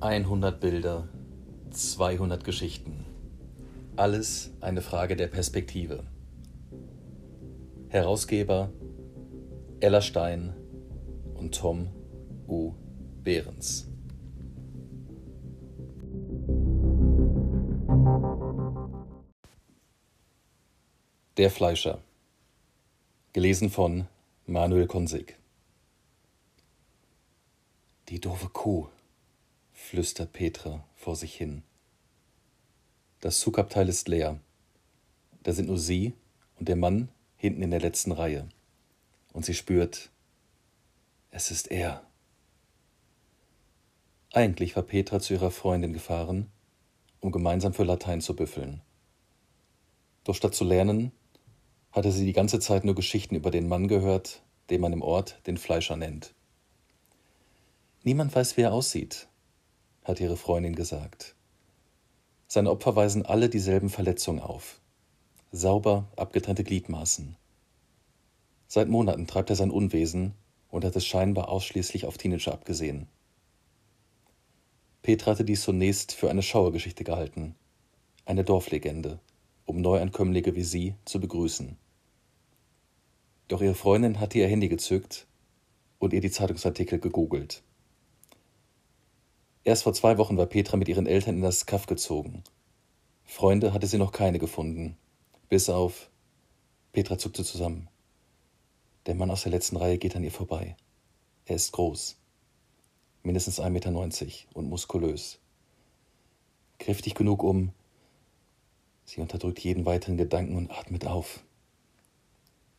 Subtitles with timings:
[0.00, 1.08] 100 Bilder,
[1.72, 3.04] 200 Geschichten.
[3.96, 6.04] Alles eine Frage der Perspektive.
[7.88, 8.72] Herausgeber
[9.80, 10.54] Ella Stein
[11.34, 11.88] und Tom
[12.48, 12.72] U.
[13.22, 13.88] Behrens.
[21.36, 21.98] Der Fleischer.
[23.34, 24.06] Gelesen von
[24.46, 25.38] Manuel Konsig.
[28.08, 28.88] Die doofe Kuh,
[29.80, 31.62] flüstert Petra vor sich hin.
[33.20, 34.38] Das Zugabteil ist leer.
[35.42, 36.14] Da sind nur sie
[36.58, 38.48] und der Mann hinten in der letzten Reihe.
[39.32, 40.10] Und sie spürt,
[41.32, 42.06] es ist er.
[44.32, 46.52] Eigentlich war Petra zu ihrer Freundin gefahren,
[47.18, 48.82] um gemeinsam für Latein zu büffeln.
[50.22, 51.10] Doch statt zu lernen,
[51.90, 55.40] hatte sie die ganze Zeit nur Geschichten über den Mann gehört, den man im Ort
[55.48, 56.32] den Fleischer nennt.
[58.04, 59.26] Niemand weiß, wie er aussieht,
[60.10, 61.34] hat ihre Freundin gesagt.
[62.46, 64.80] Seine Opfer weisen alle dieselben Verletzungen auf.
[65.52, 67.36] Sauber abgetrennte Gliedmaßen.
[68.66, 70.34] Seit Monaten treibt er sein Unwesen
[70.68, 73.08] und hat es scheinbar ausschließlich auf Teenager abgesehen.
[75.02, 77.54] Petra hatte dies zunächst für eine Schauergeschichte gehalten,
[78.26, 79.18] eine Dorflegende,
[79.64, 81.76] um Neuankömmlinge wie sie zu begrüßen.
[83.48, 85.26] Doch ihre Freundin hatte ihr Handy gezückt
[85.98, 87.62] und ihr die Zeitungsartikel gegoogelt.
[89.62, 92.42] Erst vor zwei Wochen war Petra mit ihren Eltern in das Kaff gezogen.
[93.24, 94.96] Freunde hatte sie noch keine gefunden.
[95.48, 96.10] Bis auf.
[96.92, 97.88] Petra zuckte zusammen.
[99.06, 100.76] Der Mann aus der letzten Reihe geht an ihr vorbei.
[101.44, 102.16] Er ist groß.
[103.22, 103.92] Mindestens 1,90 Meter
[104.54, 105.38] und muskulös.
[106.78, 107.72] Kräftig genug, um.
[109.04, 111.44] Sie unterdrückt jeden weiteren Gedanken und atmet auf.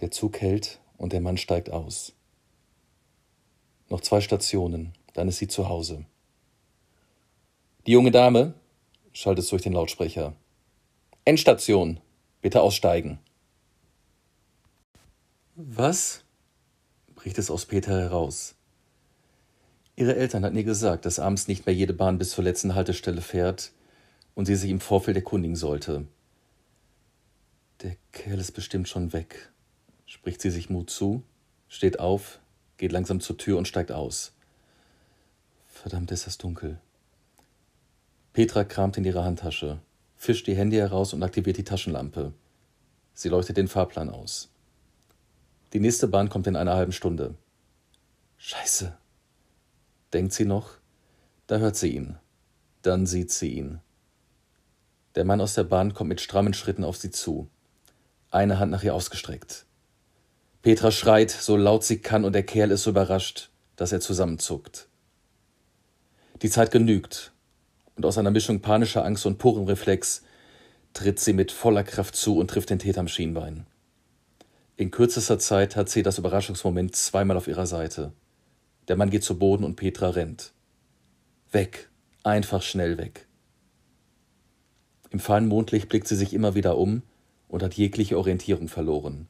[0.00, 2.14] Der Zug hält und der Mann steigt aus.
[3.88, 6.04] Noch zwei Stationen, dann ist sie zu Hause.
[7.86, 8.54] Die junge Dame
[9.12, 10.34] schallt es durch den Lautsprecher.
[11.26, 12.00] Endstation.
[12.40, 13.18] Bitte aussteigen.
[15.54, 16.24] Was?
[17.14, 18.54] bricht es aus Peter heraus.
[19.96, 23.20] Ihre Eltern hatten ihr gesagt, dass abends nicht mehr jede Bahn bis zur letzten Haltestelle
[23.20, 23.72] fährt
[24.34, 26.06] und sie sich im Vorfeld erkundigen sollte.
[27.82, 29.52] Der Kerl ist bestimmt schon weg,
[30.06, 31.22] spricht sie sich Mut zu,
[31.68, 32.40] steht auf,
[32.78, 34.32] geht langsam zur Tür und steigt aus.
[35.68, 36.80] Verdammt ist das dunkel.
[38.34, 39.78] Petra kramt in ihre Handtasche,
[40.16, 42.32] fischt die Handy heraus und aktiviert die Taschenlampe.
[43.14, 44.50] Sie leuchtet den Fahrplan aus.
[45.72, 47.36] Die nächste Bahn kommt in einer halben Stunde.
[48.38, 48.92] Scheiße,
[50.12, 50.78] denkt sie noch.
[51.46, 52.16] Da hört sie ihn.
[52.82, 53.78] Dann sieht sie ihn.
[55.14, 57.48] Der Mann aus der Bahn kommt mit strammen Schritten auf sie zu.
[58.32, 59.64] Eine Hand nach ihr ausgestreckt.
[60.62, 64.88] Petra schreit, so laut sie kann, und der Kerl ist so überrascht, dass er zusammenzuckt.
[66.42, 67.33] Die Zeit genügt,
[67.96, 70.22] und aus einer Mischung panischer Angst und purem Reflex
[70.92, 73.66] tritt sie mit voller Kraft zu und trifft den Täter am Schienbein.
[74.76, 78.12] In kürzester Zeit hat sie das Überraschungsmoment zweimal auf ihrer Seite.
[78.88, 80.52] Der Mann geht zu Boden und Petra rennt.
[81.52, 81.88] Weg,
[82.22, 83.26] einfach schnell weg.
[85.10, 87.02] Im fahlen Mondlicht blickt sie sich immer wieder um
[87.48, 89.28] und hat jegliche Orientierung verloren.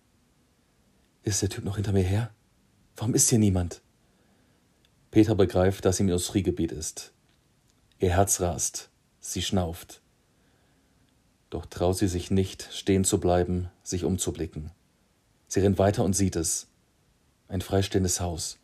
[1.22, 2.30] Ist der Typ noch hinter mir her?
[2.96, 3.82] Warum ist hier niemand?
[5.10, 7.13] Peter begreift, dass sie im Industriegebiet ist.
[7.98, 8.90] Ihr Herz rast,
[9.20, 10.00] sie schnauft.
[11.50, 14.70] Doch traut sie sich nicht, stehen zu bleiben, sich umzublicken.
[15.46, 16.66] Sie rennt weiter und sieht es.
[17.48, 18.58] Ein freistehendes Haus.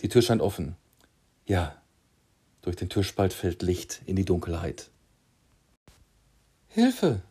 [0.00, 0.76] Die Tür scheint offen.
[1.46, 1.76] Ja,
[2.62, 4.90] durch den Türspalt fällt Licht in die Dunkelheit.
[6.68, 7.22] Hilfe!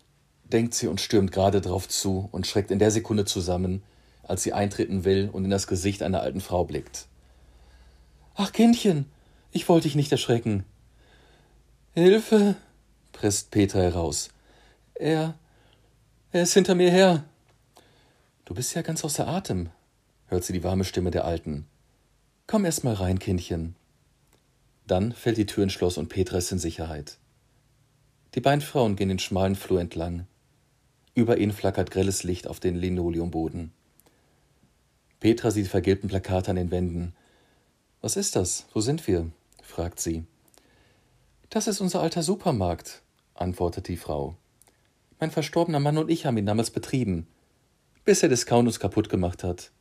[0.51, 3.81] denkt sie und stürmt gerade drauf zu und schreckt in der Sekunde zusammen,
[4.23, 7.07] als sie eintreten will und in das Gesicht einer alten Frau blickt.
[8.35, 9.05] Ach, Kindchen,
[9.51, 10.65] ich wollte dich nicht erschrecken.
[11.97, 12.57] Hilfe,
[13.13, 14.27] presst Peter heraus.
[14.95, 15.39] Er.
[16.33, 17.23] er ist hinter mir her.
[18.43, 19.69] Du bist ja ganz außer Atem,
[20.27, 21.65] hört sie die warme Stimme der Alten.
[22.47, 23.77] Komm erst mal rein, Kindchen.
[24.85, 27.17] Dann fällt die Tür ins Schloss und Petra ist in Sicherheit.
[28.33, 30.27] Die beiden Frauen gehen den schmalen Flur entlang.
[31.13, 33.71] Über ihnen flackert grelles Licht auf den Linoleumboden.
[35.21, 37.15] Petra sieht die vergilbten Plakate an den Wänden.
[38.01, 38.65] Was ist das?
[38.73, 39.31] Wo sind wir?
[39.63, 40.25] fragt sie.
[41.55, 43.01] Das ist unser alter Supermarkt,
[43.33, 44.35] antwortet die Frau.
[45.21, 47.27] Mein verstorbener Mann und ich haben ihn damals betrieben,
[48.03, 49.71] bis der Discount uns kaputt gemacht hat.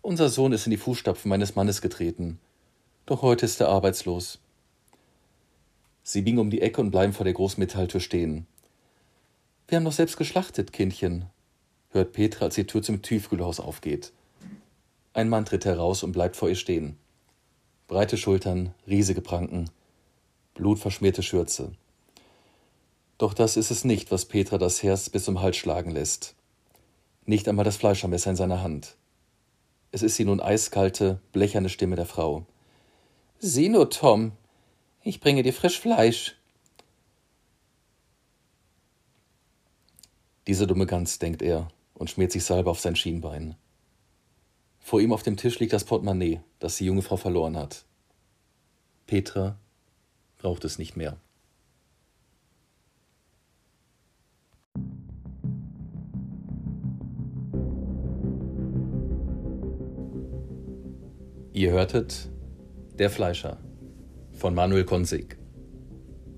[0.00, 2.40] Unser Sohn ist in die Fußstapfen meines Mannes getreten,
[3.06, 4.40] doch heute ist er arbeitslos.
[6.02, 8.48] Sie biegen um die Ecke und bleiben vor der großen Metalltür stehen.
[9.68, 11.26] Wir haben doch selbst geschlachtet, Kindchen,
[11.90, 14.12] hört Petra, als die Tür zum Tiefkühlhaus aufgeht.
[15.12, 16.96] Ein Mann tritt heraus und bleibt vor ihr stehen.
[17.86, 19.70] Breite Schultern, riesige Pranken,
[20.54, 21.72] blutverschmierte Schürze.
[23.18, 26.34] Doch das ist es nicht, was Petra das Herz bis zum Hals schlagen lässt.
[27.24, 28.96] Nicht einmal das Fleischermesser in seiner Hand.
[29.92, 32.46] Es ist die nun eiskalte, blecherne Stimme der Frau.
[33.38, 34.32] Sieh nur, Tom,
[35.02, 36.36] ich bringe dir frisch Fleisch.
[40.46, 43.54] Diese dumme Gans, denkt er und schmiert sich Salbe auf sein Schienbein.
[44.80, 47.84] Vor ihm auf dem Tisch liegt das Portemonnaie, das die junge Frau verloren hat.
[49.06, 49.56] Petra
[50.42, 51.16] braucht es nicht mehr.
[61.52, 62.28] Ihr hörtet
[62.98, 63.58] Der Fleischer
[64.32, 65.38] von Manuel Konsig.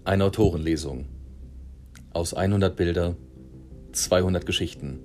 [0.04, 1.06] Eine Autorenlesung.
[2.12, 3.16] Aus 100 Bilder,
[3.92, 5.00] 200 Geschichten.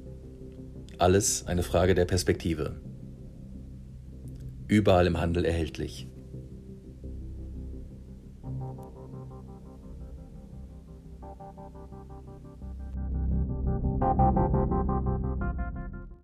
[0.98, 2.82] Alles eine Frage der Perspektive.
[4.68, 6.10] Überall im Handel erhältlich.